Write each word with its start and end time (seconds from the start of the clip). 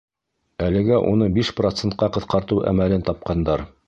Әлегә 0.67 0.95
уны 1.11 1.27
биш 1.35 1.51
процентҡа 1.59 2.09
ҡыҫҡартыу 2.15 2.65
әмәлен 2.73 3.07
тапҡандар. 3.11 3.65